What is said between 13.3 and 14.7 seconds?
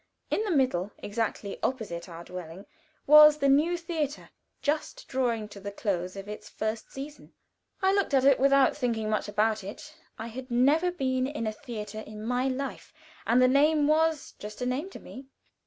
the name was but a